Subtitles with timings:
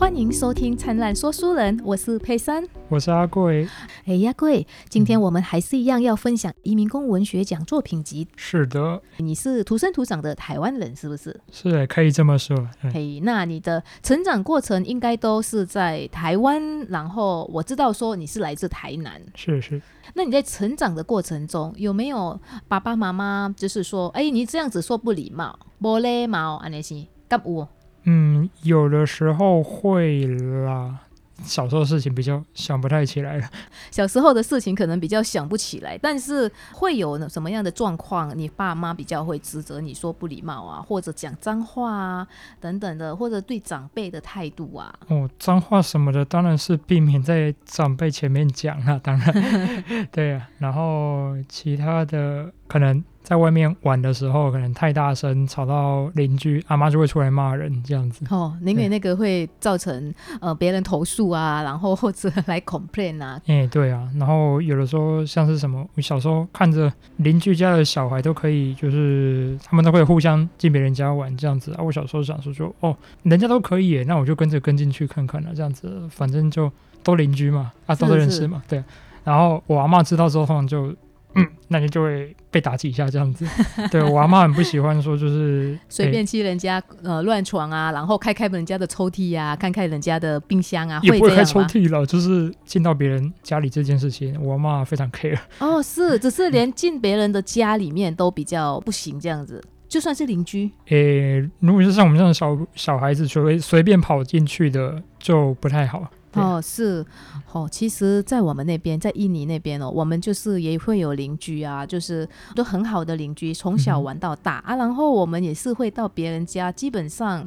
[0.00, 2.66] 欢迎收听《灿烂说书人》，我是佩珊。
[2.88, 3.68] 我是阿贵。
[4.06, 8.26] 哎呀，贵，今天我们还是一样要分享移民工文学奖作品集。
[8.34, 11.38] 是的，你是土生土长的台湾人，是不是？
[11.52, 12.56] 是，可以这么说。
[12.94, 19.20] 嘿，那你的成长过程应该都是在台湾，然后我知道说你是来自台南。
[19.34, 19.82] 是是。
[20.14, 26.94] 那你在成长的过程中，有没有爸爸妈妈就是说，哎，你这样子说不礼貌，不礼貌，安尼是
[27.28, 27.68] 干有？
[28.04, 31.00] 嗯，有的时候会啦。
[31.42, 33.48] 小时候事情比较想不太起来了。
[33.90, 42.28] 小时候的事情可能比较想不起来，但是会有什么样的状况，你爸妈比较会指责你说不礼貌啊，或者讲脏话啊
[42.60, 44.94] 等等的，或者对长辈的态度啊。
[45.08, 50.46] 哦，脏话什么的当然是避免在长辈前面讲啊，当然， 对啊。
[50.58, 53.02] 然后其他的可能。
[53.30, 58.24] 在外面玩的时候，可能太大声，吵到邻居，阿妈就会出来骂人，这样子。
[58.28, 63.40] 哦，宁愿那个会造成呃别人投诉啊， 然后或者来 complain 啊。
[63.46, 71.84] 哎，对啊，然后有的时候像是什么，我小时候看着邻居家的小孩都可以，就是他们都会互相进别人家玩这样子啊。
[71.84, 76.68] 我小时候想说，就哦，人家都可以，那我就跟着跟进去看看了，这样子，反正就
[77.04, 78.82] 都邻居嘛，啊，都认识嘛，对。
[79.22, 80.92] 然后我阿妈知道之后，就。
[81.34, 83.46] 嗯，那你就会被打击一下这样子。
[83.90, 95.38] 对我阿妈很不喜欢说，就是 随便去人家呃乱闯啊，然后开开人家的抽屉啊，看看人家的冰箱啊，也不会开抽屉了，就是进到别人家里这件事情，我阿妈非常 care。
[95.60, 100.70] 哦，是，只是连进别人的家里面都比较不行这样子，就算是邻居。
[100.88, 106.10] 诶，如果是像我们这种小小孩子随随便跑进去的，就不太好。
[106.34, 107.04] 哦，是，
[107.52, 117.46] 哦，其实，在我们那边，在印尼那边哦，我们就是也会有邻居啊，就是都很好的邻居，从小玩到大啊，然后我们也是会到别人家，基本上，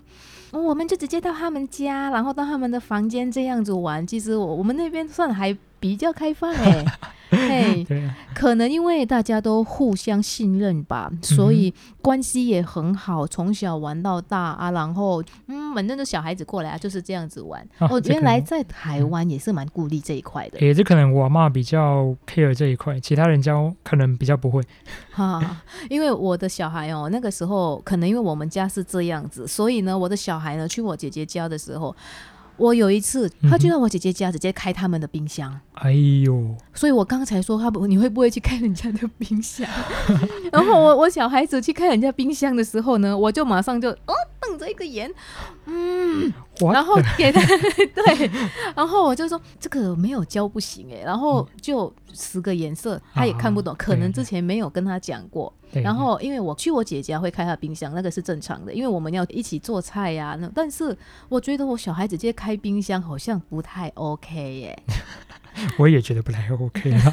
[0.51, 4.05] 我们就直接到他们家，然后到他们的房间这样子玩。
[4.05, 6.85] 其实我我们那边算还比较开放哎。
[7.35, 7.85] 嘿，
[8.33, 14.71] 可能因为大家都互相信任吧，所以关系也很好，从小玩到大啊。
[14.71, 17.65] 然后，嗯，反正就小孩子过来啊，就是这样子玩。
[17.89, 20.59] 我原来在台湾也是蛮顾虑这一块的。
[20.59, 24.61] 也是可能我妈比较 care 这一块，其他人家可能比较不会。
[25.11, 31.95] 哈，因为我的小孩哦，那个时候可能因为我们家是这样子，所以呢，我的小孩呢去我姐姐家的时候。
[32.57, 35.59] 我有一次，他就到我姐姐家直接开他们的冰箱。
[35.73, 36.55] 哎呦！
[36.73, 39.67] 所以我刚才说他不，你会不会去开人家的冰箱？
[40.51, 45.11] 然后我我小孩子去开人家冰箱的时候呢，我就马上就哦瞪着一个眼，
[45.65, 46.31] 嗯，
[46.71, 48.29] 然后给他 对，
[48.75, 55.51] 然后我就说这个没有教不行哎，然后就十个颜色他也看不懂，可能之前没有跟他讲过。
[55.81, 60.37] 然后因为我去我姐家会开他冰箱，那个是正常的，因为我们要一起做菜呀。
[60.39, 60.95] 那但是
[61.29, 64.83] 我觉得我小孩子直接开冰箱好像不太 OK 耶。
[65.77, 67.11] 我也觉得不太 OK 啊，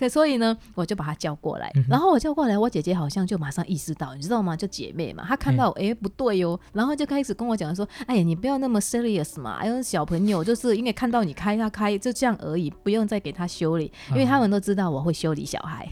[0.00, 4.56] 可所以呢，我就把他叫过来，然后我叫过来，我姐姐好像就马上意识到，你知道吗？
[4.56, 15.86] 就姐妹嘛，她看到哎不对哟，然后就开始跟我讲说，哎呀，你不要那么 serious 嘛，哎呦小朋友就是因为看到你开他开就这样而已，不用再给他修理，因为他们都知道我会修理小孩，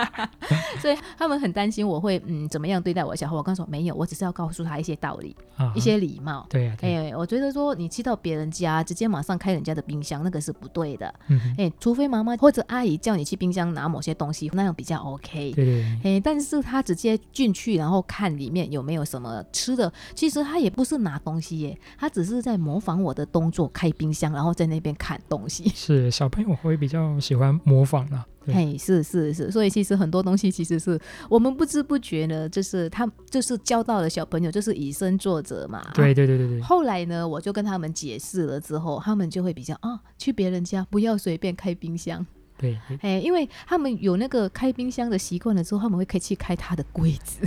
[0.80, 3.36] 所以他们很担心我会嗯怎么样对待我小孩。
[3.36, 5.36] 我刚说没有，我只是要告诉他一些道理，
[5.74, 6.46] 一些礼貌。
[6.48, 10.16] 对呀，哎，我觉得说你去到别人家，直接马上开人家的冰箱。
[10.24, 11.12] 那个是不对的，
[11.58, 15.52] 哎，除非妈妈或者阿姨叫你去冰箱拿某些东西，那样比较 OK。
[15.52, 25.68] 对对，哎，但是他直接进去，然后看里面有没有什么吃的，其实他也不是拿东西耶，他只是在模仿我的动作，开冰箱，然后在那边看东西。
[25.74, 28.24] 是小朋友会比较喜欢模仿啊。
[28.48, 30.96] 嘿，是是是，所以其实很多东西其实是
[31.28, 35.82] 我们不知不觉呢，就是他就是教到了小朋友，就是以身作则嘛。
[35.92, 36.60] 对对对对对。
[36.60, 42.24] 后来呢，我就跟他们解释了之后，他们就会比较啊，去别人家不要随便开冰箱。
[42.58, 47.46] 对，哎，因为他们有那个开冰箱的习惯了之后，他们会可以去开他的柜子。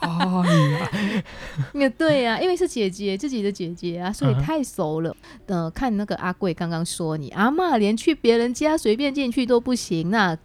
[0.00, 0.44] 哦
[1.74, 5.16] 呀，对呀，因为是姐姐自己的姐姐啊，所以太熟了。
[5.46, 10.36] 呃，看那个阿贵刚刚说你阿妈连去别人家随便进去都不行，那。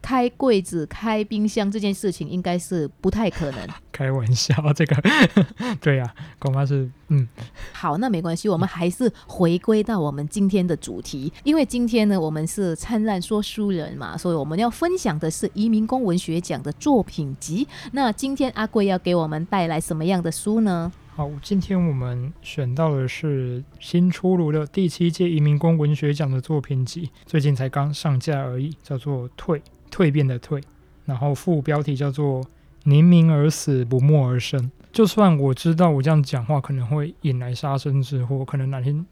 [0.00, 3.68] 开柜子、开冰箱这件事情应该是不太可能。
[3.90, 4.96] 开玩笑，这个
[5.80, 7.26] 对呀，恐怕是嗯。
[7.72, 17.66] 好，那没关系，我们还是回归到我们今天的主题，因为今天呢，我们是灿烂说书人嘛，所以我们要分享的是移民工文学奖的作品集。
[17.92, 20.92] 那今天阿贵要给我们带来什么样的书呢？
[21.16, 29.58] 好，今天我们选到的是新出炉的第七届移民工文学奖的作品集，最近才刚上架而已，叫做《退》。
[29.90, 30.62] 蜕变的蜕，
[31.06, 32.42] 然后副标题叫做
[32.84, 34.70] 《宁鸣而死，不默而生。
[34.92, 39.06] 就算我知道我这样讲话可能会引来杀身之祸，可能哪天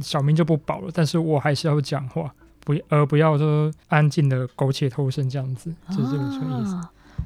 [0.00, 6.76] 小命就不保了，但是我还是要讲话，不而不要说安静的苟且偷生这样子，就是这个意思。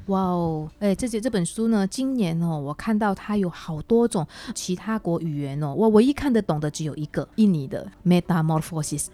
[0.07, 9.07] 哇哦，哎，这些这本书呢，今年哦，我看到它有好多种其他国语言哦，我唯一看得懂的只有一个，印尼的 metamorphosis。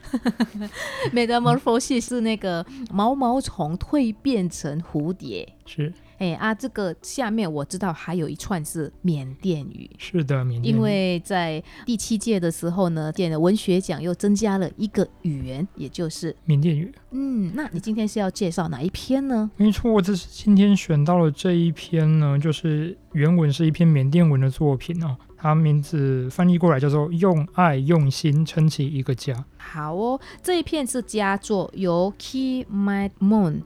[1.14, 5.48] metamorphosis 是那个毛毛虫蜕变成蝴蝶。
[5.66, 9.90] 是哎啊，这个下面我知道还有一串是缅甸语。
[9.98, 16.94] 是的，缅甸因为在第七届的时候呢，建的文学奖又增加了一个语言，也就是缅甸语。
[17.12, 19.50] 嗯，那你今天是要介绍哪一篇呢？
[19.56, 33.62] 没错，我这是今天选到了这一篇呢，就是原文是一篇缅甸文的作品哦，它名字翻译过来叫做“用爱用心撑起一个家好哦，这一篇是佳作，由 Key Mat Moon。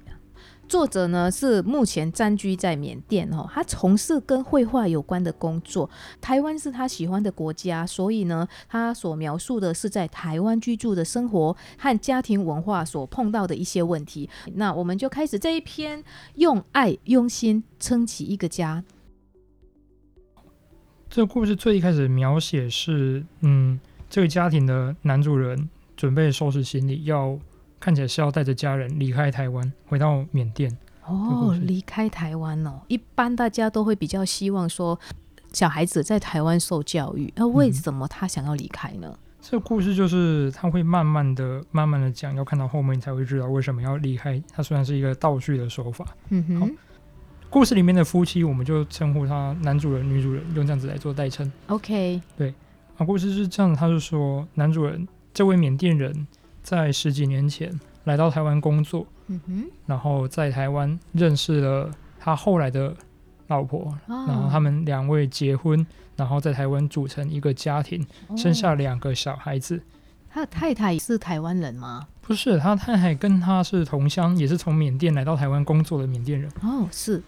[0.68, 5.90] 作者呢是目前暂居在缅甸哦，他从事跟绘画有关的工作。
[6.20, 14.30] 台湾是他喜欢的国家，所以呢，他所描述的是在台湾居住的生活和家庭文化所碰到的一些问题。
[14.56, 16.04] 那我们就开始这一篇，
[16.36, 18.84] 用爱用心撑起一个家。”。
[21.10, 27.38] 这个故事最一开始描写是，嗯，这个家庭的男主人准备收拾行李，要
[27.84, 30.72] 看起来是要带着家人离开台湾，回到缅甸。
[31.06, 34.98] 哦，离开台湾哦，一般大家都会比较希望说，
[35.52, 37.34] 小孩子在台湾受教育。
[37.36, 39.14] 那为嗯什么他想要离开呢？
[39.42, 44.42] 这个故事就是他会慢慢的、慢慢的讲，要看到后面你才会知道为什么要离开。
[44.54, 46.78] 它虽然是一个倒叙的手法，嗯哼
[47.50, 51.52] 故事里面的夫妻，我们就称呼他男主人、女主人，用这样子来做代称。
[51.68, 52.54] ，OK，对
[52.96, 56.26] 啊，故事是这样，他是说男主人这位缅甸人
[56.64, 57.72] 在十几年前
[58.06, 62.96] 来到台湾工作，嗯哼，然后在台湾认识了他后来的
[63.48, 68.04] 老婆，哦然后他们两位结婚，然后在台湾组成一个家庭，
[68.36, 69.80] 生下哦两个小孩子。
[70.30, 72.08] 他的太太是台湾人吗？
[72.22, 76.50] 不是，他太太跟他是同乡，也是从缅甸来到台湾工作的缅甸人。
[76.64, 77.22] 哦，是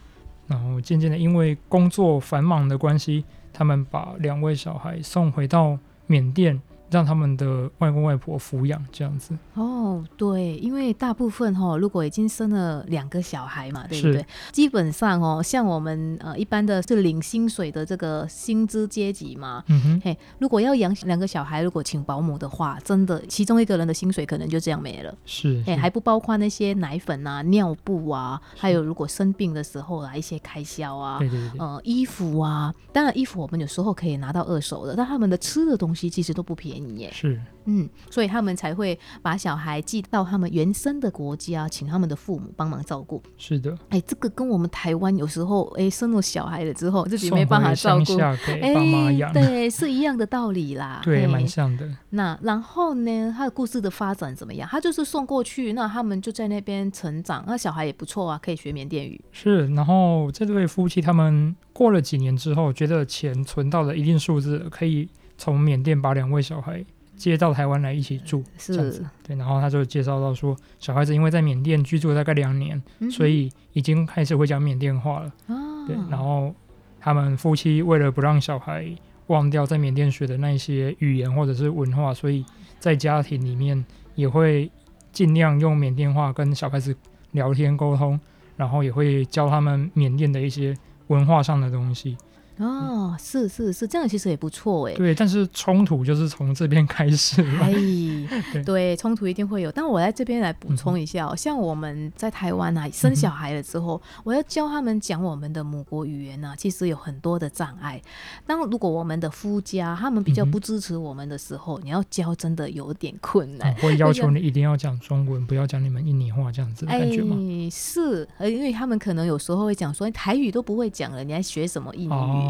[0.47, 3.23] 然后渐渐的，因为工作繁忙的关系，
[3.53, 5.77] 他们把两位小孩送回到
[6.07, 6.59] 缅甸，
[6.89, 9.37] 让他们的外公外婆抚养，这样子。
[9.53, 14.25] 哦，对，因为大部分哈、如果已经生了两个小孩嘛，对不对？
[14.51, 25.13] 基本上哦，像我们呃一般的是领薪水的这个薪资阶级嘛，嗯哼，嘿，如果要养两个小孩，如果请保姆的话，真的其中一个人的薪水可能就这样没了。
[25.25, 32.73] 是，哎，还不包括那些奶粉啊、尿布啊，还有如果生病的时候啊一些开销啊，对对对对，呃，衣服啊。
[32.91, 37.09] 当然，衣服我们有时候可以拿到二手的，但他们的吃的东西其实都不便宜耶。
[37.11, 43.21] 是，嗯，所以他们才会把小孩寄到他们原生的国家，请他们的父母帮忙照顾。
[43.37, 48.17] 是的，哎，这个跟我们台湾有时候哎生了小孩了之后自己没办法回照顾。
[48.17, 51.01] 下给哎对，是一样的道理啦。
[51.05, 51.89] 对，哎蛮像的。
[52.11, 54.67] 那然后呢，他的故事的发展怎么样？
[54.69, 59.19] 他就是送过去，那他们就在那边成长，那小孩也不错啊，可以学缅甸语。
[59.31, 66.83] 是，然后这对夫妻他们过了几年之后，觉得钱存到了一定数字，可以从缅甸把两位小孩
[67.15, 69.05] 接到台湾来一起住，这样子，。
[69.23, 75.33] 对，然后他就介绍到说，小孩子因为在缅甸居住了大概两年，嗯所以已经开始会讲缅甸话了。
[75.47, 76.53] 哦，对，然后
[76.99, 78.85] 他们夫妻为了不让小孩
[79.27, 82.45] 忘掉在缅甸学的那些语言或者是文化，所以
[82.79, 83.83] 在家庭里面
[84.15, 84.69] 也会
[85.11, 86.95] 尽量用缅甸话跟小孩子
[87.31, 88.19] 聊天沟通，
[88.57, 90.75] 然后也会教他们缅甸的一些
[91.07, 92.17] 文化上的东西。
[92.57, 94.93] 哦，是是是，这样其实也不错哎。
[94.93, 97.59] 对，但是冲突就是从这边开始了。
[97.65, 99.71] 哎对，冲突一定会有。
[99.71, 108.01] 但我在这边来补充一下、哦，像我们在台湾啊，生小孩了之后，我要教他们讲我们的母国语言啊，其实有很多的障碍。
[108.45, 113.71] 当如果我们的夫家他们比较不支持我们的时候，你要教真的有点困难。
[113.71, 117.35] 啊会要求你一定要讲中文，不要讲你们印尼话这样子的感觉吗？
[117.37, 122.09] 哎，是，呃，因为他们可能有时候会讲说台语都不会讲了，你还学什么印尼语？
[122.09, 122.44] 哦，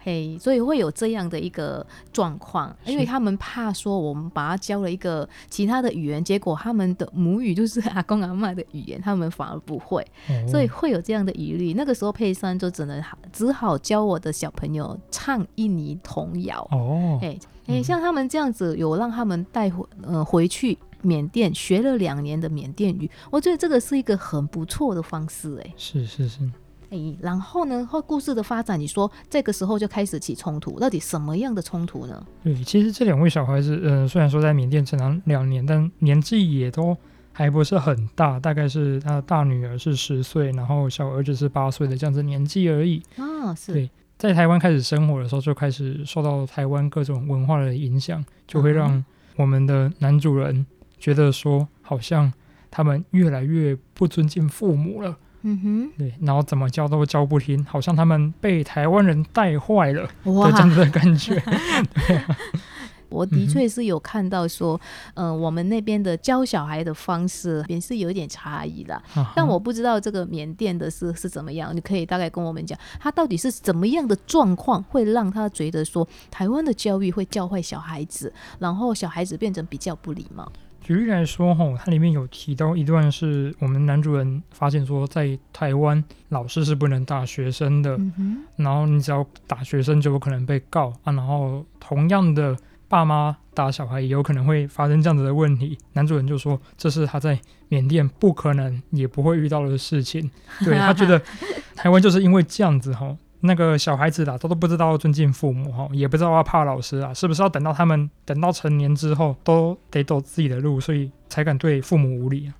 [0.00, 11.74] 嘿，所以会有这样的一个状况，因为他们怕说我们把他教了一个其他的语言，结果他们的母语就是阿公阿妈的语言，他们反而不会，哦所以会有这样的疑虑。
[11.74, 16.66] 那个时候佩珊就只能好只好教我的小朋友唱印尼童谣。
[16.70, 17.18] 哦，
[17.66, 25.60] 哎像他们这样子，有让他们带回呃回去缅甸学了两年的缅甸语，我觉得这个是一个很不错的方式。
[25.62, 26.50] 哎是是是，
[26.90, 32.26] 哎，然后呢，后故事的发展，你说这个时候就开始起冲突，到底什么样的冲突呢？
[32.42, 36.96] 对，其实这两位小孩子，呃，虽然说在缅甸成长两年，但年纪也都
[37.32, 43.02] 还不是很大，大概是他的大女儿是十岁，然后小儿子是八岁的这样子年纪而已。
[43.16, 49.04] 啊，是对，在台湾开始生活的时候，就开始受到台湾各种文化的影响，就会让
[49.36, 50.66] 我们的男主人
[50.98, 52.32] 觉得说，好像
[52.70, 55.16] 他们越来越不尊敬父母了。
[55.50, 61.42] 嗯哼，对，然后怎么教都教不听，好像他们被台湾人带坏了的这，样子的感觉。
[63.08, 64.78] 我的确是有看到说，
[65.14, 68.94] 嗯、我们那边的教小孩的方式也是有一点差异的。
[69.14, 80.52] 啊但我不知道这个缅甸的是是怎么样，你可以大概跟我们讲，他到底是怎么样的状况会让他觉得说台湾的教育会教坏小孩子，然后小孩子变成比较不礼貌。
[80.88, 92.56] 举例来说，吼，它里面有提到一段是我们男主人发现说，在台湾老师是不能打学生的，嗯，然后你只要打学生就有可能被告啊，然后同样的
[92.88, 95.76] 爸妈打小孩也有可能会发生这样子的问题。
[95.92, 100.30] 男主人就说这是他在缅甸不可能也不会遇到的事情，
[100.64, 101.20] 对他觉得
[101.76, 103.14] 台湾就是因为这样子哈。
[103.40, 112.54] 那个小孩子啦，他都不知道尊敬父母哈，也不知道要怕老师啊，是不是要等到他们等到成年之后都得走自己的路，所以才敢对父母无礼啊？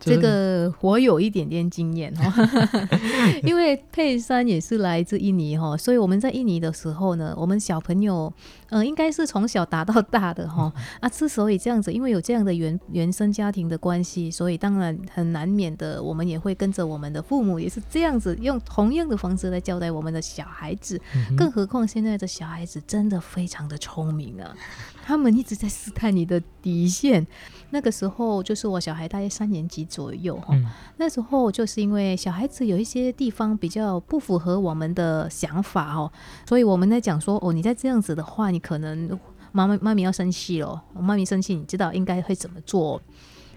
[0.00, 2.22] 这是个我有一点点经验哦，
[3.42, 8.30] 因为佩珊也是来自印尼哈，所以我们在印尼的时候呢，我们小朋友，
[8.70, 10.72] 嗯、应该是从小打到大的哈。
[11.00, 24.54] 啊，之所以这样子，因为有这样的原原生家庭的关系，所以当然很难免的，我们也会跟着我们的父母也是这样子，用同样的方式来交代我们的小孩子，嗯更何况现在的小孩子真的非常的聪明啊，
[25.04, 27.26] 他们一直在试探你的底线。
[27.70, 30.64] 那个时候就是我小孩大概三年级左右哈，嗯。
[30.96, 36.10] 那时候就是因为小孩子有一些地方比较不符合我们的想法哦，
[36.48, 39.10] 所以我们在讲说哦，你在这样子的话，你可能
[39.50, 43.02] 妈妈妈咪要生气了，妈咪生气，你知道应该会怎么做。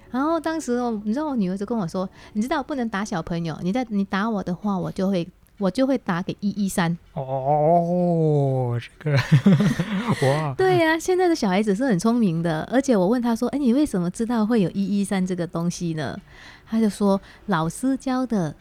[0.09, 5.27] 然后当时哦，你知道我女儿就跟我说，你知道不能打小朋友，你在你打我的话，我就会
[5.59, 6.97] 我就会打给一一三。
[7.13, 9.17] 哦，这个
[10.27, 16.17] 哇，对呀、现在的小孩子是很聪明的，而且我问他说：“哎，你为什么知道会有一一三这个东西呢？”
[16.69, 18.55] 他就说：“老师教的。”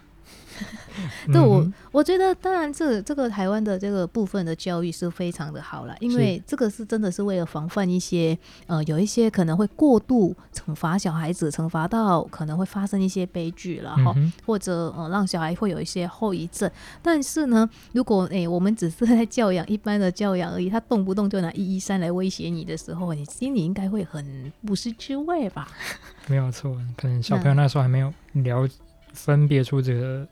[1.32, 8.36] 对我嗯，我觉得当然这这个台湾的这个部分的教育是非常的好了，因为这个是真的是为了防范一些
[8.66, 14.12] 呃有一些可能会过度惩罚小孩子，惩罚到可能会发生一些悲剧了哈。
[14.16, 16.70] 嗯或者呃让小孩会有一些后遗症。
[17.02, 25.68] 但是呢，如果诶、我们只是在教养一般的教养而已，他动不动就拿一一三来威胁你的时候，你心里应该会很不是滋味吧？
[26.28, 28.68] 没有错，可能小朋友那时候还没有了
[29.12, 30.26] 分别出这个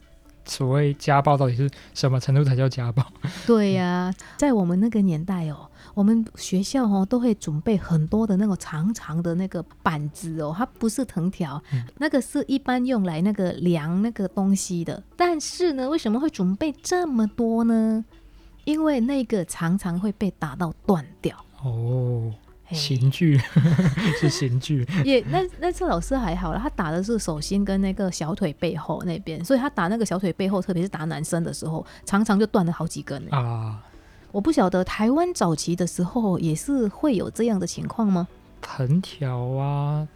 [0.47, 3.05] 所谓家暴到底是什么程度才叫家暴。
[3.47, 15.03] 对呀、在我们那个年代哦，我们学校哦都会准备很多的那种长长的那个板子哦，它不是藤条，嗯那个是一般用来那个量那个东西的。
[15.17, 18.05] 但是呢，为什么会准备这么多呢？
[18.65, 21.37] 因为那个常常会被打到断掉。
[21.63, 23.41] 哦，嘿刑具。
[24.21, 33.37] 是刑具， 也那那次老师还好了，他打的是手心跟那个小腿背后那边，所以他打那个小腿背后，特别是打男生的时候，常常就断了好几根欸。
[33.37, 33.83] 啊，
[34.33, 38.27] 我不晓得台湾早期的时候也是会有这样的情况吗？
[38.61, 40.09] 藤条啊，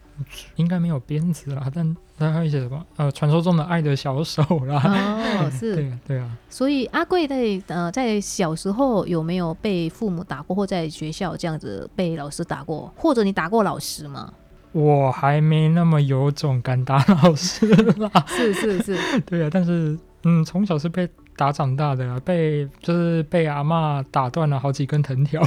[0.56, 4.82] 应该没有鞭子啦，但但还有一些什么呃，传说中的爱的小手啦。
[4.84, 14.32] 哦， 是，对啊，对啊，所以阿贵在呃在小时候有没有被父母打过，或在学校这样子被老师打过，或者你打过老师吗？
[14.72, 18.10] 我还没那么有种敢打老师啦。
[18.26, 25.40] 是是是， 对啊，但是嗯，从小是被打长大的啊，被就是被阿妈打断了好几根藤条，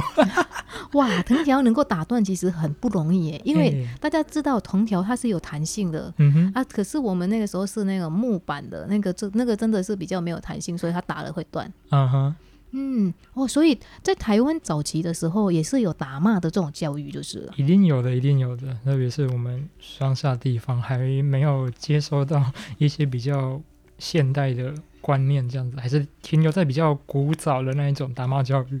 [0.94, 11.70] 哇，藤条能够打断其实很不容易耶，因为大家知道藤条它是有弹性的，嗯哼，啊，可是我们那个时候是那个木板的那个，这那个真的是比较没有弹性，所以它打了会断。
[11.90, 12.34] 嗯哼，
[12.70, 17.40] 嗯，哦，所以在台湾早期的时候也是有打骂的这种教育，就是。
[17.40, 17.52] 了。
[17.56, 22.42] 一定有的，一定有的，特别是我们乡下地方还没有接收到
[22.78, 23.60] 一些比较
[23.98, 24.72] 现代的
[25.02, 28.80] 观念，这样子还是停留在比较古早的那一种打骂教育。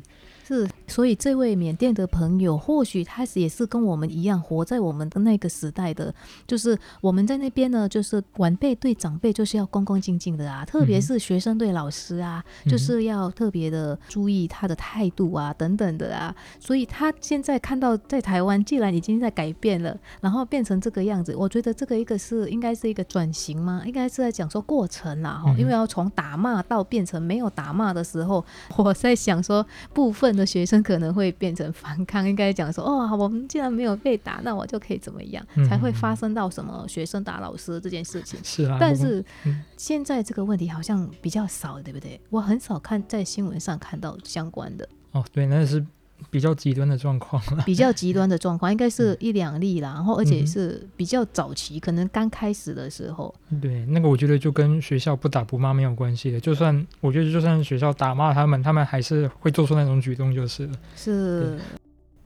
[0.52, 6.14] 是，所以这位缅甸的朋友，或许他也是跟我们一样，活在我们的那个时代的，
[6.46, 16.34] 就是我们在那边呢，就是晚辈对长辈就是要恭恭敬敬的啊，特别是学生对老师啊，就是要特别的注意他的态度啊，等等的啊。
[16.60, 23.82] 所以他现在看到在台湾既然已经在改变了，然后变成这个样子，我觉得这个一个是应该是一个转型吗？
[23.86, 28.44] 应该是在讲说过程啦，哈、嗯因为要从打骂到变成没有打骂的时候，
[28.76, 38.38] 我在想说，部分的学生可能会变成反抗，应该讲说，哦，我们既然没有被打，那我就可以怎么样，嗯才会发生到什么学生打老师这件事情。
[38.44, 42.20] 是啊，但是嗯现在这个问题好像比较少，对不对？
[42.30, 45.84] 我很少看在新闻上看到相关的哦，对，那是
[46.30, 47.62] 比较极端的状况了。
[47.66, 56.40] 比较极端的状况，应该是一两例啦，然后而且嗯是比较早期，可能刚开始的时候，对，那个我觉得就跟学校不打不骂没有关系的。
[56.40, 60.72] 就算我觉得，就算学校打骂他们，他们还是会做出那种举动就是了。
[60.96, 61.58] 是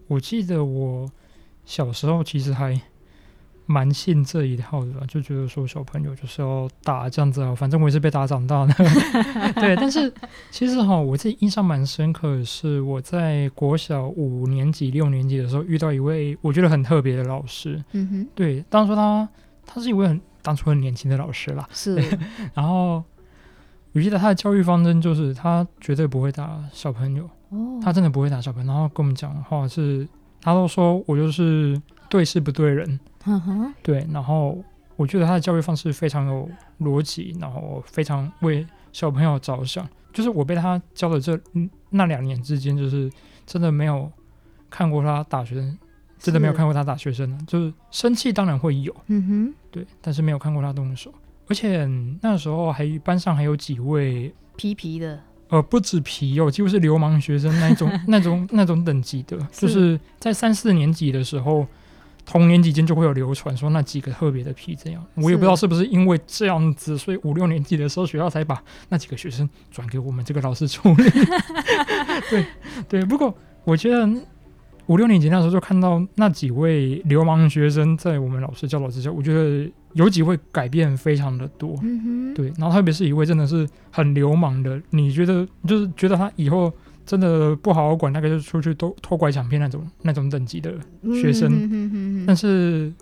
[0.06, 1.10] 我记得我
[1.64, 2.80] 小时候其实还
[3.66, 8.74] 蛮信这一套的吧，就觉得说小朋友就是要打这样子啊，反正我也是被打长大的。
[9.60, 10.12] 对，但是
[10.50, 17.82] 其实哈，我自己印象蛮深刻的是，我在国小五年级、六年级的时候遇到一位我觉得很特别的老师。
[17.92, 19.28] 嗯哼，对，当初他
[19.66, 21.96] 他是一位很当初很年轻的老师啦，是
[22.54, 23.02] 然后
[23.92, 27.28] 我记得他的教育方针就是他绝对不会打小朋友。
[27.48, 30.06] 哦，他真的不会打小朋友，然后跟我们讲话是，
[30.40, 34.56] 他都说我就是对事不对人，嗯哼，对，然后
[34.96, 36.48] 我觉得他的教育方式非常有
[36.80, 43.10] 逻辑，然后非常为小朋友着想，就是我被他教的这嗯那两年之间，就是
[43.44, 44.10] 真的没有
[44.70, 45.78] 看过他打学生，
[46.18, 51.12] 真的没有看过他打学生的，就是生气当然会有，嗯哼，对，但是没有看过他动手，
[51.48, 51.84] 而且
[52.22, 59.98] 那时候还班上还有几位皮皮的，呃，不止皮哦，几乎是流氓学生那种、 那种、那种等级的，就是。
[60.18, 61.64] 在三四年级的时候，
[62.26, 65.02] 同年级间就会有流传说那几个特别的皮这样。
[65.14, 71.10] 我也不知道是不是因为这样子，所以五六年级的时候学校才把那几个学生转给我们这个老师处理。
[72.28, 72.46] 对
[72.88, 73.32] 对，不过
[73.64, 74.08] 我觉得
[74.86, 81.76] 五六年级那时候就看到那几位流氓学生在我们老师教导之下，我觉得有几位改变非常的多。
[82.34, 86.72] 对，然后特别是一位真的是很流氓的，你觉得就是觉得他以后
[87.06, 90.74] 真的不好好管，大概就出去偷偷拐抢骗那种那种等级的。
[91.22, 92.92] 学生嗯哼哼哼哼但是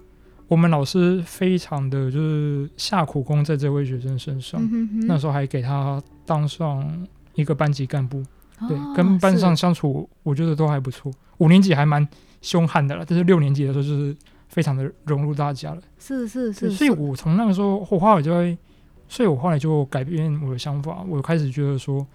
[0.46, 8.22] 我们老师非常的就是下苦功在这位学生身上，嗯哼哼那时候还给他当上一个班级干部，
[8.68, 11.10] 对，哦跟班上相处我觉得都还不错。
[11.38, 12.06] 五年级还蛮
[12.42, 14.14] 凶悍的了，但是六年级的时候就是
[14.48, 15.80] 非常的融入大家了。
[15.98, 18.56] 是是，是，是所以我从那个时候，我后来就会，
[19.08, 22.06] 所以我后来就改变我的想法，我开始觉得说，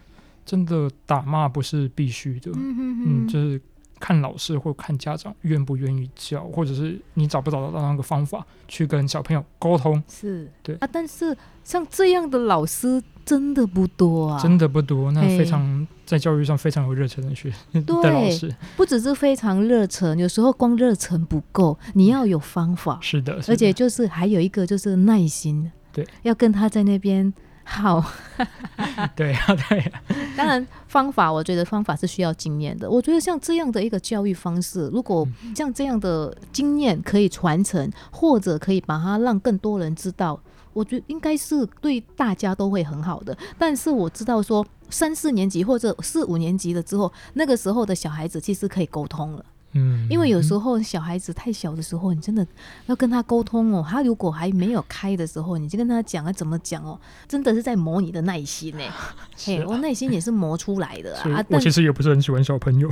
[0.49, 3.61] 真的打骂不是必须的，嗯哼嗯，就是
[3.99, 10.49] 看老师或看家长愿不愿意教，或者是你找不找得到那个方法去跟小朋友沟通，是。
[10.63, 10.75] 对。
[10.77, 15.11] 啊，但是像这样的老师真的不多啊，真的不多。
[15.11, 27.31] 那非常在教育上非常有热忱的学 的对老师，不只是非常热忱，有时候光热忱不够，你要有方法，是的，是而且就是还有一个就是耐心，对，要跟他在那边
[27.69, 28.03] 好。
[29.15, 30.01] 对啊，对啊，
[30.37, 32.89] 当然，方法我觉得方法是需要经验的。
[32.89, 40.39] 我觉得像这样的一个教育方式，如果嗯像这样的经验可以传承，或者可以把它让更多人知道，
[40.71, 43.37] 我觉得应该是对大家都会很好的。
[43.57, 49.43] 但是我知道说三四年级或者四五年级了之后，那个时候的小孩子其实可以沟通了。
[49.73, 52.45] 嗯，因为有时候候小孩子太小的时候，你真的
[52.87, 53.85] 要跟他沟通哦。
[53.87, 58.83] 他如果还没有开的时候，你就跟他讲啊怎么讲哦，真的是在磨你的耐心呢。
[59.37, 61.43] 嘿，我耐心也是磨出来的啊。
[61.49, 62.89] 我其实也不是很喜欢小朋友，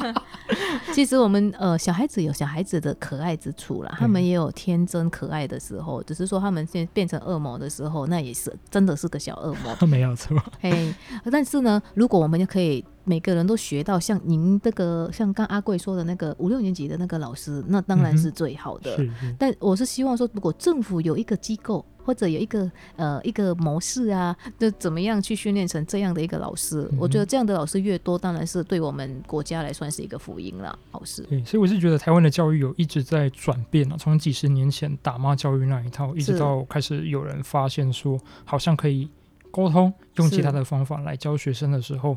[0.92, 9.74] 其实我们呃小孩子有小孩子的可爱之处啦，他们也有天真可爱的时候，只是说他们现在变成恶魔的时候，那也是真的是个小恶魔。
[9.86, 10.94] 没有错，嘿，
[11.30, 18.98] 但是呢，如果我们就可以每个人都学到像您这个，像刚阿贵说的那个五六年级的那个老师，那当然是最好的。
[19.38, 26.88] 但我是希望说，如果政府有一个机构或者有一个呃一个模式啊，就怎么样去训练成这样的一个老师？
[26.90, 30.76] 嗯我觉得这样的老师越多，当然是对我们国家来算是一个福音了。
[30.90, 39.08] 老师，对，所以我是觉得台湾的教育有一直在转变啊，从几十年前打骂教育那一套，一直到开始有人发现说好像可以
[39.50, 42.16] 沟通，用其他的方法来教学生的时候，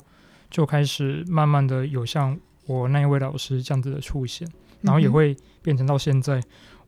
[0.49, 4.47] 就开始慢慢的有像我那一位老师这样子的出现，
[4.81, 6.41] 然后也会变成到现在。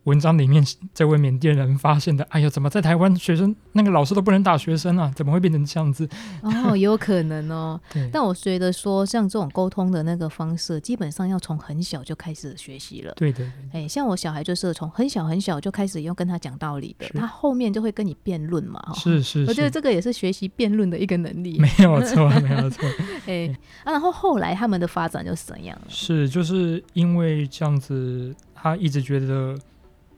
[0.06, 5.12] 文章里面这位缅甸人发现的，哎呀，怎么在台湾学生那个老师都不能打学生啊？
[5.16, 6.10] 怎么会变成这样子？
[6.42, 7.80] 哦，有可能哦。
[7.94, 13.14] 对，但我觉得说，像这种沟通的那个方式，基本上要从很小就开始学习了。
[13.16, 18.80] 对的，哎，像我小孩就是从很小很小就开始要跟他讲道理的，他后面就会跟你辩论嘛。
[18.80, 21.60] 哈是是，我觉得这个也是学习辩论的一个能力。
[21.60, 22.90] 没有错， 没有错。
[23.28, 25.86] 哎、啊，然后后来他们的发展又是怎样了？
[25.90, 29.56] 是，就是因为这样子，他一直觉得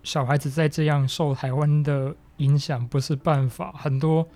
[0.04, 4.28] 小孩子再这样受台湾的影响不是办法，很多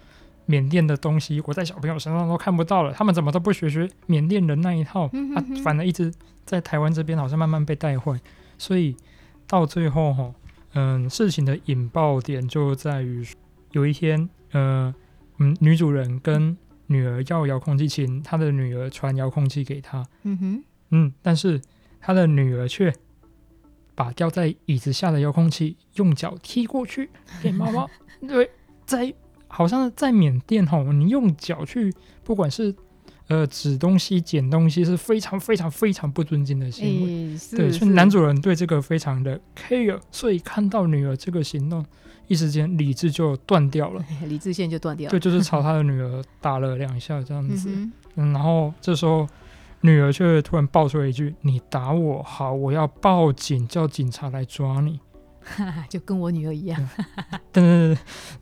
[0.45, 6.13] 缅甸的东西，我在小朋友身上都看不到了，他们怎么都不学学缅甸人那一套，啊嗯哼哼，反而一直
[6.45, 8.17] 在台湾这边好像慢慢被带坏，
[8.57, 8.95] 所以
[9.45, 10.33] 到最后哈，
[10.73, 13.25] 嗯，事情的引爆点就在于
[13.71, 14.93] 有一天，呃，
[15.39, 21.59] 嗯，女主人跟女儿要遥控器，琴她的女儿传遥控器给她，嗯哼，嗯，但是
[21.99, 22.93] 她的女儿却
[23.97, 27.09] 把掉在椅子下的遥控器用脚踢过去
[27.41, 27.87] 给妈妈。
[28.27, 28.47] 对，
[28.85, 29.11] 在
[29.47, 31.91] 好像在缅甸吼，你用脚去，
[32.23, 32.75] 不管是
[33.27, 37.35] 呃指东西、捡东西，是非常非常非常不尊敬的行为。
[37.57, 41.83] 对，所以男主人对这个非常的 care，所以看到女儿这个行动，
[42.27, 44.05] 一时间理智就断掉了。
[44.29, 47.67] 理智线就断掉了对，就是朝 他的女儿打了两下这样子。
[47.67, 49.27] 嗯，嗯，然后这时候
[49.81, 54.99] 女儿却突然爆出了一句：“你打我，好，我要报警，叫警察来抓你。
[55.87, 56.89] 就跟我女儿一样。”
[57.53, 57.97] 但是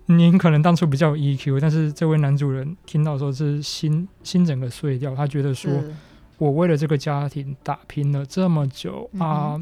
[0.08, 5.72] 您可能当初比较有 EQ，但是这位男主人听到说是心心整个碎掉，他觉得说
[6.38, 9.62] 我为了这个家庭打拼了这么久嗯啊，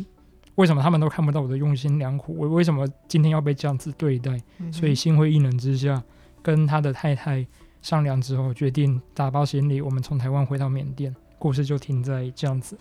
[0.56, 2.36] 为什么他们都看不到我的用心良苦？
[2.38, 4.40] 我为什么今天要被这样子对待？
[4.60, 6.02] 嗯所以心灰意冷之下，
[6.42, 7.46] 跟他的太太
[7.82, 11.14] 商量之后，决定打包行李，我们从台湾回到缅甸。
[11.44, 12.78] 故事就停在这样子。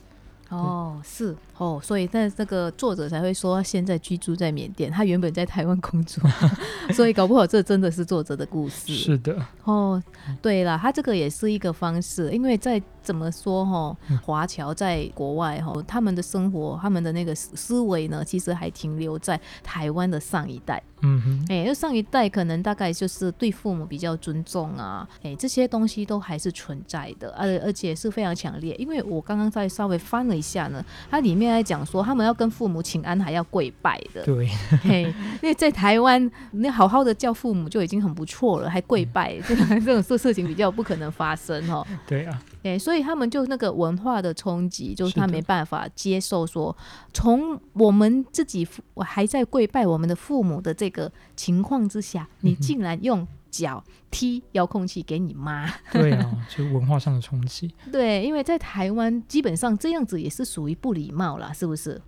[0.50, 6.22] 哦，是哦，所以但这个作者才会说他现在居住在缅甸，他原本在台湾工作，
[6.94, 8.94] 所以搞不好这真的是作者的故事。
[8.94, 10.00] 是的，哦，
[10.40, 20.80] 对了，他这个也是一个方式，因为在怎么说哈嗯，华侨在国外哈，他们的生活，他们的那个思思维呢，其实还停留在台湾的上一代。
[21.02, 28.74] 嗯哼，哎，就上一代可能大概就是对父母比较尊重啊，哎，这些东西都还是存在的，而而且是非常强烈。
[28.78, 34.24] 因为我刚刚在稍微翻了一下呢，它里面在讲说他们要跟父母请安，还要跪拜的。
[34.24, 34.48] 对，
[34.82, 35.02] 嘿，
[35.42, 41.86] 因为在台湾，你好好的叫父母就已经很不错了，还跪拜， 这个这种事事情比较不可能发生哦。
[42.06, 46.76] 对啊，哎，所以他们就那个文化的冲击，就是他没办法接受说，
[47.12, 55.68] 从我们自己我还在跪拜我们的父母的这个情况之下，你竟然用脚踢遥控器给你妈。
[55.90, 57.74] 对啊， 就文化上的冲击。
[57.90, 62.00] 对，因为在台湾基本上这样子也是属于不礼貌啦，是不是？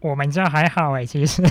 [0.00, 1.42] 我们家还好哎、其实。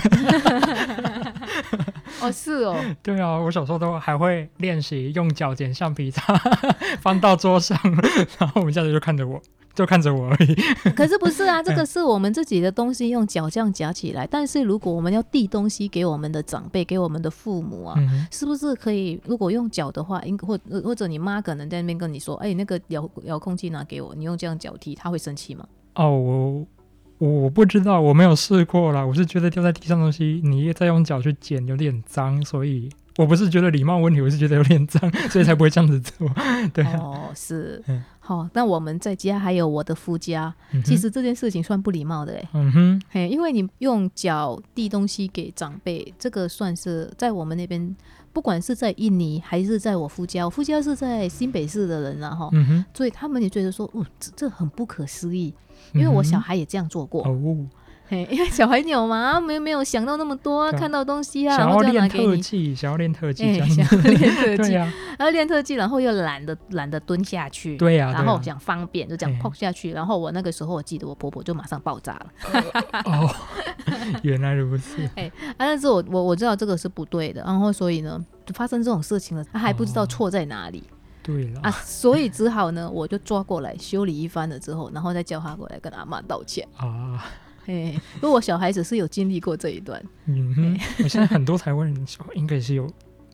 [2.26, 6.34] 哦，是哦， 对啊，我小时候都还会练习用脚捡橡皮擦，
[7.00, 7.78] 放到桌上，
[8.38, 9.40] 然后我们家人就看着我，
[9.74, 10.54] 就看着我而已。
[10.92, 11.62] 可是不是啊？
[11.62, 14.26] 这 个是我们自己的东西，用脚这样夹起来。
[14.26, 19.20] 但是如果我们要递东西给我们的长辈、给我们的父母啊，嗯，是不是可以？
[19.26, 26.66] 如果用脚的话，应或呃或者你妈可能在那边跟你说：“哎、那个遥遥控器拿给我，你用这样脚踢，他会生气吗哦，我
[27.18, 29.04] 我我不知道，我没有试过啦。
[29.04, 36.28] 我是觉得掉在地上的东西，你再用脚去捡有点脏，所以我不是觉得礼貌问题，我是觉得有点脏， 所以才不会这样子做。
[36.74, 42.48] 对？”啊，哦，是嗯，好、那我们在家还有我的夫家，嗯其，实这件事情算不礼貌的哎。
[42.52, 47.94] 嗯哼，嘿，因为你用脚递东西给长辈，这个算是在我们那边，
[48.34, 55.54] 不管是在印尼还是在我夫家，我夫家是在新北市的人然后，嗯，所以他们也觉得说，哦，这这很不可思议，
[55.94, 57.22] 因为我小嗯孩也这样做过，
[58.14, 63.68] 嘿，因为小孩鸟嘛，没没有想到那么多，啊看到东西啊，然后想要练就拿给你，特技，想要练特技想。
[63.78, 72.26] 要练特 技，呀，然后练特技，然后又懒得懒得蹲下去，对呀，对呀然后想方便就这样碰下去，然后我那个时候我记得我婆婆就马上爆炸了。
[73.04, 73.34] 哦，
[74.22, 75.02] 原来如此。
[75.02, 75.10] 啊，
[75.58, 80.82] 但是我我我知道这个是不对的，然后所以呢，就发生这种事情了，他还不知道哦错在哪里、
[81.22, 86.66] 对了啊，，所以只好呢，我就抓过来修理一番了之后，然后再叫他过来跟阿妈道歉。
[86.76, 87.24] 啊，
[87.64, 92.86] 嘿，不过我小孩子是有经历过这一段，嗯哼，我现在很多台湾人小应该是有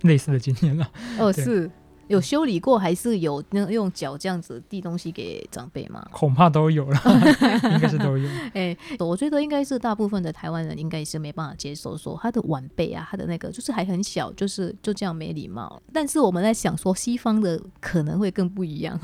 [0.02, 0.90] 类似的经验了。
[1.18, 1.70] 哦，是
[2.06, 6.04] 有修理过，还是有那用脚这样子递东西给长辈吗？
[6.12, 7.00] 恐怕都有了，
[7.74, 8.28] 应该是都有。
[8.54, 15.80] 哎、我觉得应该是大部分的台湾人应该是没办法接受，说他的晚辈啊，他的那个就是还很小，就是就这样没礼貌。
[15.92, 18.98] 但是我们在想说，西方的可能会更不一样，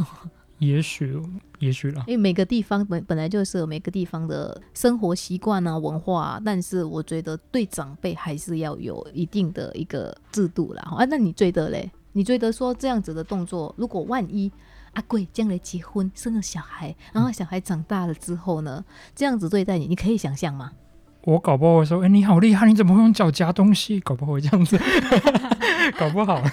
[0.58, 1.20] 也许，
[1.58, 2.04] 也许啦。
[2.06, 10.82] 因为每个地方本本来就是有每个地方的生活习惯啊、文化啊，但是我觉得对长辈还是要有一定的一个制度啦。
[10.96, 11.90] 啊，那你觉得嘞？
[12.12, 14.50] 你觉得说这样子的动作，如果万一
[14.92, 18.82] 阿贵将来结婚生了小孩，然后小孩长大了之后呢，
[19.14, 20.72] 这样子对待你，你可以想象吗？
[21.26, 23.98] 我搞不好会说，哎、你好厉害，你怎么会用脚夹东西？
[23.98, 24.78] 搞不好会这样子，
[25.98, 26.52] 搞不好啦。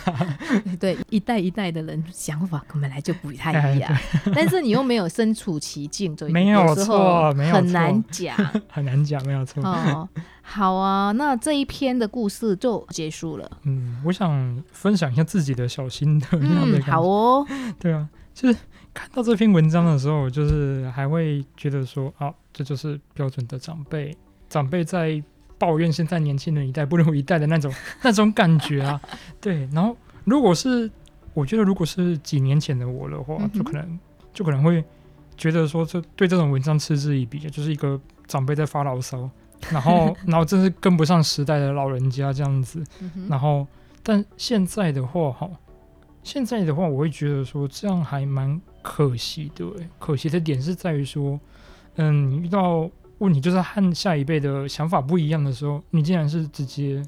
[0.79, 3.95] 对，一代一代的人想法本来就不太哎一样，
[4.33, 8.35] 但是你又没有身处其境，所 以没有错没有很错难讲。
[8.67, 9.63] 很难讲，没有错。
[9.63, 10.09] 哦，
[10.41, 13.47] 好啊，那这一篇的故事就结束了。
[13.65, 16.91] 嗯，我想分享一下自己的小心得，这样的嗯，感觉。
[16.91, 17.45] 好哦，
[17.79, 18.59] 对啊，就是
[18.91, 24.17] 看到这篇文章的时候，就是还会觉得说，啊，这就是标准的长辈，
[24.53, 25.19] 长辈在
[25.57, 29.01] 抱怨现在年轻人一代不如一代的那种 那种感觉啊。
[29.41, 30.87] 对，然后如果是
[31.33, 33.99] 我觉得如果是几年前的我的话，嗯就可能
[34.31, 34.83] 就可能会
[35.35, 39.27] 觉得说，这对这种文章嗤之以鼻，就是一个长辈在发牢骚。
[39.71, 43.65] 然后，然后真是跟不上时代的老人家这样子，嗯然后，
[44.03, 45.49] 但现在的话，哈，
[46.21, 49.65] 现在的话，我会觉得说这样还蛮可惜的。
[49.79, 51.39] 诶，可惜的点是在于说，
[51.95, 52.91] 嗯，你遇到
[53.23, 57.01] 问题就是和下一辈的想法不一样的时候，你竟然是直接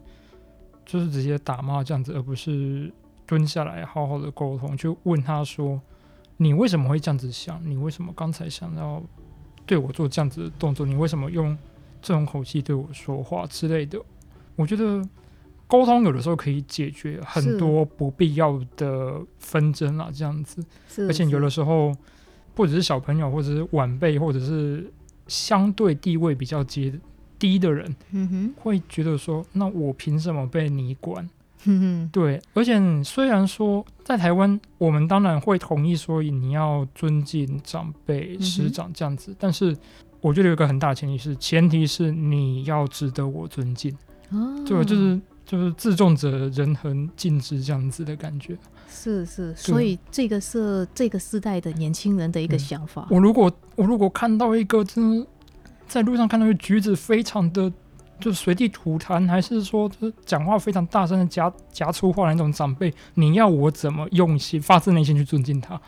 [0.85, 2.91] 就是直接打骂这样子，而不是
[3.25, 5.81] 蹲下来好好的沟通，去问他说，
[6.37, 7.61] 你为什么会这样子想？
[7.69, 9.03] 你为什么刚才想要
[9.65, 10.85] 对我做这样子的动作？
[10.85, 11.57] 你为什么用
[12.01, 13.99] 这种口气对我说话之类的？
[14.55, 15.03] 我觉得
[15.67, 20.63] 沟通有的时候可以解决很多不必要的纷争啊，这样子。
[21.07, 21.91] 而且有的时候，
[22.53, 24.89] 不只是小朋友，或者是晚辈，或者是
[25.27, 26.93] 相对地位比较低
[27.37, 31.27] 低的人，嗯哼会觉得说，那我凭什么被你管？
[31.67, 39.75] 嗯哼，对，而且虽然说在台湾，我们当然会同意说你要尊敬长辈、师长这样子，但是
[40.21, 43.91] 我觉得有一个很大的前提是，前提是你要值得我尊敬。
[44.29, 48.55] 哦，对，就是就是自重者人恒敬之这样子的感觉。
[48.89, 53.07] 是是，所以这个是这个时代的年轻人的一个嗯想法。
[53.09, 55.27] 我如果我如果看到一个真的
[55.87, 57.71] 在路上看到一个举止非常的
[58.19, 65.79] 就随地吐痰，还是说就是讲话非常大声的夹夹粗话的那种长辈，你要我怎么用心发自内心去尊敬他？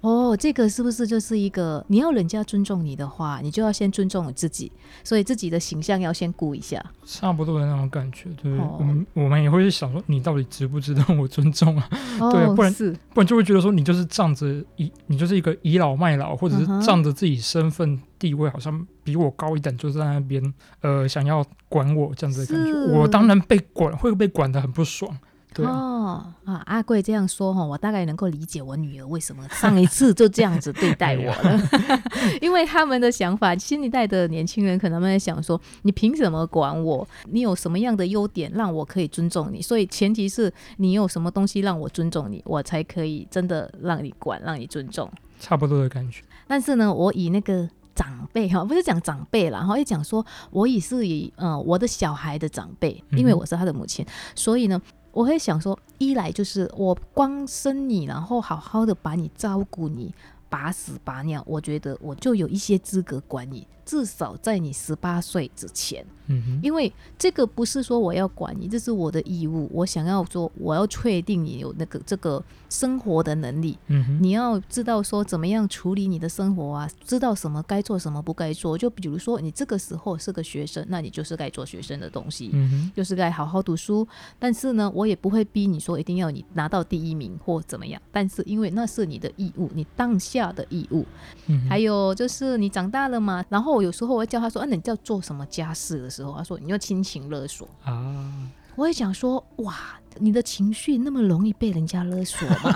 [0.00, 4.72] 哦，这个是不是就是一个你要人家尊重你的话，你就要先尊重你自己，
[5.04, 6.82] 所以自己的形象要先顾一下。
[7.04, 8.30] 差不多的那种感觉。
[8.42, 11.88] 对，哦我们我们也会想说，你到底值不值得我尊重啊？
[12.20, 12.72] 哦，对不然
[13.12, 20.42] 不然就会觉得说你就是仗着倚，你就是一个倚老卖老，或者是仗着自己身份地位好像比我高一等，就在那边
[20.80, 22.72] 呃想要管我这样子的感觉。
[22.94, 25.14] 我当然被管会被管得很不爽，
[25.58, 31.60] 哦啊，阿贵这样说哈，我大概能够理解我女儿为什么上一次就这样子对待我了，
[32.40, 37.06] 因为他们的想法，新一代的年轻人可能们在想说，你凭什么管我？
[37.30, 39.60] 你有什么样的优点让我可以尊重你？
[39.60, 45.10] 所以前提是你有什么东西让我尊重你，我才可以真的让你管，让你尊重。
[45.38, 46.22] 差不多的感觉。
[46.46, 54.80] 但是呢，我以那个长辈哈，不是讲长辈啦，然后也讲说，我也是以呃我的小孩的长辈，因为我是他的母亲，所以呢，
[55.12, 60.14] 我会想说，一来就是我光生你，然后好好的把你照顾你。
[60.48, 69.68] 把屎把尿，我觉得我就有一些资格管你，至少在你十八岁之前，嗯哼，因为这个不是说我要管你，这是我的义务。
[69.72, 78.78] 我想要说，我要确定你有那个这个生活的能力，嗯哼，你要知道说怎么样处理你的生活啊，知道什么该做，什么不该做。
[78.78, 84.06] 就比如说你这个时候是个学生，那你就是该做学生的东西，嗯哼，就是该好好读书。
[84.38, 88.00] 但是呢，我也不会逼你说一定要你拿到第一名或怎么样。
[88.12, 91.04] 但是因为那是你的义务，你当下的义务。
[91.48, 97.68] 嗯，还有就是你长大了嘛，然后有时候我会叫他说，啊，你叫做什么家事的时候，他说你要亲情勒索。
[97.84, 99.76] 啊，我会想说，哇，
[100.18, 102.72] 你的情绪那么容易被人家勒索吗？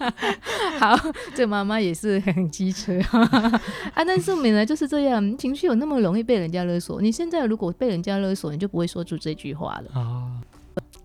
[0.78, 0.96] 好，
[1.34, 2.98] 这妈妈也是很机车
[3.94, 7.00] 啊，但是本来就是这样，情绪有那么容易被人家勒索。
[7.00, 10.40] 你现在如果被人家勒索，你就不会说出这句话了啊，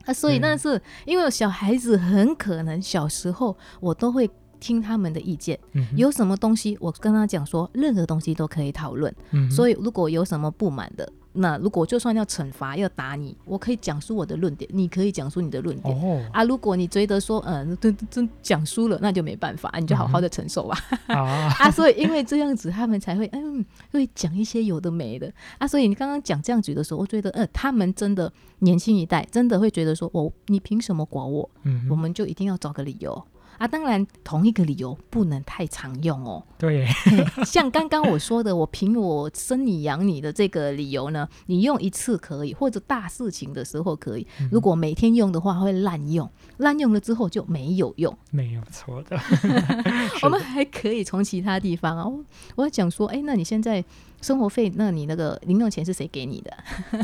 [0.06, 0.14] 啊。
[0.14, 4.30] 所以对那是因为小孩子很可能小时候我都会。
[4.60, 9.14] 听他们的意见，嗯，有什么东西我跟他讲说，任何东西都可以讨论。
[9.32, 15.96] 嗯，所以如果有什么不满的，那如果就算要惩罚要打你，我可以讲述我的论点，你可以讲述你的论点。
[15.96, 20.78] 哦啊，如果你觉得说，嗯，真真讲输了，那就没办法，你就好好的承受吧。
[21.08, 25.68] 啊，啊，所以因为这样子，他们才会，嗯，会讲一些有的没的啊。
[25.68, 31.48] 所以你刚刚讲这样子的时候，我觉得，呃，他们真的年轻一代真的会觉得说，我你凭什么管我？
[31.64, 33.24] 嗯，我们就一定要找个理由
[33.60, 33.68] 啊。
[33.68, 36.44] 当然，同一个理由不能太常用哦。
[36.58, 44.26] 对，嘿 像刚刚我说的，我凭我生你养你的这个理由呢，你用一次可以，或者大事情的时候可以。
[44.40, 48.18] 嗯如果每天用的话，会滥用，滥用了之后就没有用。
[48.32, 49.16] 没有错的。
[49.20, 49.48] 是
[50.26, 52.24] 我们还可以从其他地方啊，我
[52.56, 53.84] 我要讲说，哎，那你现在
[54.22, 56.58] 生活费，那你那个零用钱是谁给你的？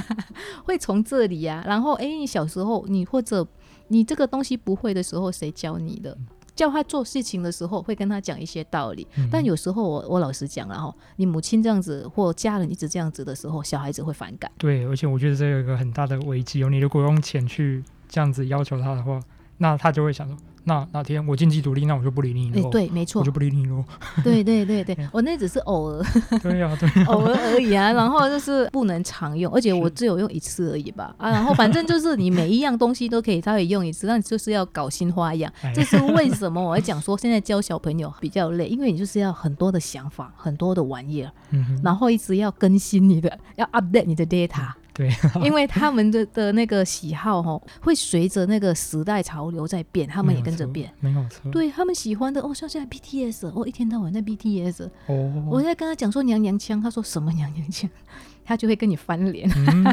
[0.65, 3.45] 会从这里呀、然后，哎，你小时候你或者
[3.89, 6.17] 你这个东西不会的时候，谁教你的？
[6.55, 9.05] 教他做事情的时候，会跟他讲一些道理。
[9.17, 14.49] 嗯但有时候我我老实讲了哈，你母亲这样子或家人一直这样子的时候，小孩子会反感。
[14.57, 16.69] 对，而且我觉得这有一个很大的危机哦。
[16.69, 19.19] 你如果用钱去这样子要求他的话，
[19.57, 20.37] 那他就会想说，
[20.67, 22.69] 那哪天我经济独立，那我就不理你哎、了。
[22.71, 23.85] 对，没错我就，不理你了。
[24.23, 26.03] 对对对对， 我那只是偶尔
[26.41, 31.13] 对呀、对呀、 偶尔而已啊，然后就是不能常用，而且我只有用一次而已吧。
[31.17, 35.51] 啊，然后反正就是你每一样东西都可以稍微用一次，但就是要搞新花样。
[35.61, 44.71] 哎这是为什么我要讲说现在教小朋友比较累，因为你就是要很多的想法，很多的玩意儿，嗯，然后一直要更新你的，要 update 你的 data。
[44.95, 45.11] 对，
[45.43, 50.89] 因为他们的的那个喜好哦，会随着那个时代潮流在变，他们也跟着变。
[51.01, 51.51] 没有错。
[51.51, 57.89] 对他们喜欢的哦，像现在 BTS 哦，一天到晚在 BTS，哦，我在跟他讲说娘娘腔，他说什么娘娘腔，
[58.45, 59.51] 他就会跟你翻脸。
[59.53, 59.83] 嗯，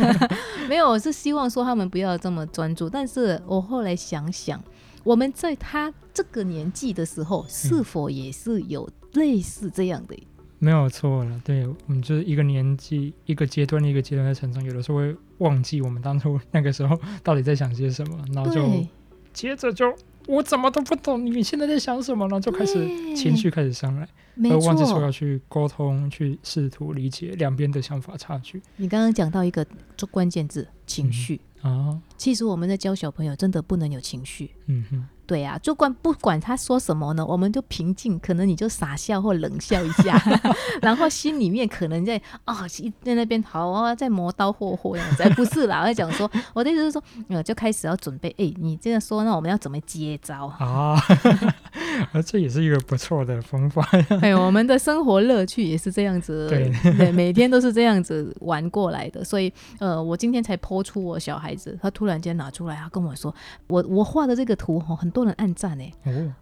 [0.68, 2.88] 没有，我是希望说他们不要这么专注。
[2.88, 4.58] 但是我后来想想，
[5.04, 10.16] 我们在他这个年纪的时候，是否也是有类似这样的？
[10.60, 11.40] 没有错了。
[11.42, 18.86] 对，我们就是一个年纪、一个阶段、一个阶段的成长，有的时候会忘记我们当初那个时候到底在想些什么， 然后就，
[19.32, 19.92] 接着就
[20.26, 24.06] 我怎么都不懂你现在在想什么，然后就开始情绪开始上来，没
[24.44, 25.10] 而忘记说要。
[25.10, 29.66] 去沟通，去试图理解两边的想法差距你刚刚讲到一个
[29.96, 31.40] 就关键字情绪。
[31.62, 31.98] 啊。
[32.16, 34.50] 其实我们在教小朋友，真的不能有情绪。
[34.66, 40.22] 嗯哼，对啊，就管不管他说什么呢，我们就平静，可能你就傻笑或冷笑一下，
[40.80, 42.66] 然后心里面可能在啊、
[43.02, 50.46] 在那边好啊，在磨刀霍霍样子，哎不是啦，我在讲说，我的意思是说，呃，就开始要准备，哎，你这样说，那我们要怎么接招？
[50.58, 50.96] 啊，
[52.12, 53.86] 而 这也是一个不错的方法。
[54.20, 63.34] 哎，我们的生活乐趣也是这样子， 对对，每天都是这样子玩过来的，所以呃，我今天才剖出我小孩子，他突然间拿出来，他跟我说，
[63.68, 65.92] 我我画的这个图哈，很多人按赞哎，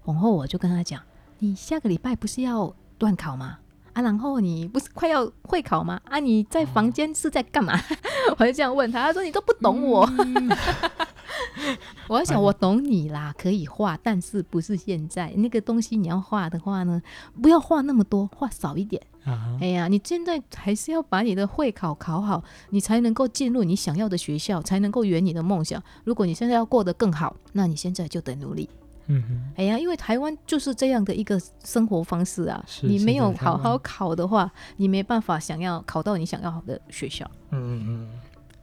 [0.04, 1.00] 哦，然后我就跟他讲，
[1.38, 3.58] 你下个礼拜不是要断考吗？
[3.98, 6.00] 啊，然后你不是快要会考吗？
[6.04, 7.74] 啊，你在房间是在干嘛？
[8.38, 10.08] 我就这样问他，他说你都不懂我。
[12.06, 17.02] 我在想，我懂你啦，可以画，但是不是现在那个东西你要画的话呢，
[17.42, 19.02] 不要画那么多，画少一点。
[19.24, 25.82] 啊，哎呀，你现在还是要把你的会考考好，你才能够进入你想要的学校，才能够圆你的梦想。
[26.04, 28.70] 如果你现在要过得更好，那你现在就得努力。
[29.08, 37.28] 嗯哼，哎呀，因为台湾就是这样的一个生活方式啊，你没有好好考的话，你没办法想要考到你想要的学校。
[37.50, 38.08] 嗯嗯，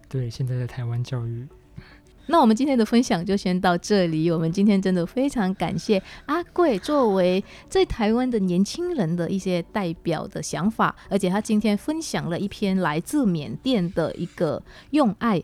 [0.07, 1.47] 对，现在的台湾教育，
[2.27, 4.29] 那我们今天的分享就先到这里。
[4.29, 15.41] 我们今天真的非常感谢阿贵作为在台湾的年轻人的一些代表的想法，而且他今天分享了一篇来自缅甸的一个用爱。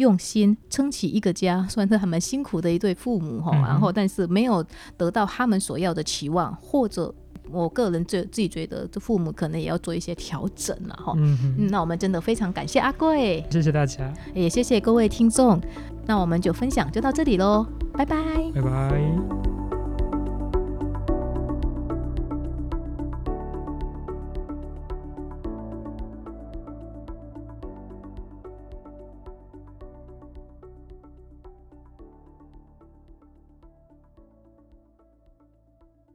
[0.00, 4.64] 用心撑起一个家，算是还蛮辛苦的一对父母哈，嗯然后但是没有
[4.96, 7.14] 得到他们所要的期望，或者
[7.52, 11.12] 我个人自自己觉得，这父母可能也要做一些调整了哈。
[11.16, 15.60] 嗯，嗯，那我们真的非常感谢阿贵，谢谢大家，也谢谢各位听众。
[16.06, 18.16] 那我们就分享就到这里喽，拜拜。
[18.54, 19.49] 拜拜。